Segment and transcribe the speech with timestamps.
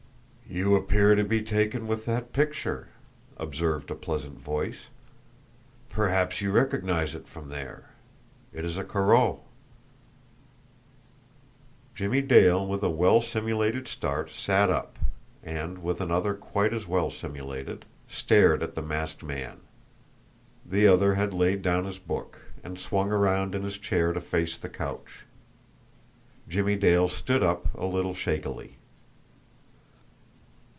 [0.53, 2.89] "You appear to be taken with that picture,"
[3.37, 4.87] observed a pleasant voice.
[5.87, 7.91] "Perhaps you recognise it from there?
[8.51, 9.39] It is a Corot."
[11.95, 14.99] Jimmie Dale, with a well simulated start, sat up
[15.41, 19.61] and, with another quite as well simulated, stared at the masked man.
[20.65, 24.57] The other had laid down his book, and swung around in his chair to face
[24.57, 25.23] the couch.
[26.49, 28.75] Jimmie Dale stood up a little shakily.